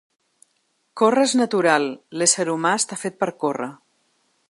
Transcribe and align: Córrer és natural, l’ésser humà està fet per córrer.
Córrer 1.01 1.25
és 1.29 1.35
natural, 1.41 1.87
l’ésser 2.21 2.49
humà 2.57 2.75
està 2.83 3.01
fet 3.05 3.21
per 3.23 3.33
córrer. 3.45 3.73